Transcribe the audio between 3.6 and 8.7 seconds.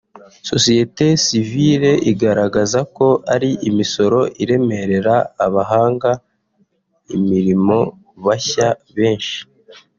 imisoro iremerera abahanga imirimo bashya